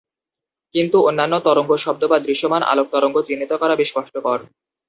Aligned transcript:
কিন্তু 0.75 0.97
অন্যান্য 1.07 1.35
তরঙ্গ 1.39 1.71
শব্দ 1.77 2.01
বা 2.07 2.17
দৃশ্যমান 2.19 2.61
আলোক 2.63 2.87
তরঙ্গ 2.91 3.15
চিহ্নিত 3.27 3.51
করা 3.53 3.73
বেশ 3.75 3.89
কষ্টকর। 3.95 4.39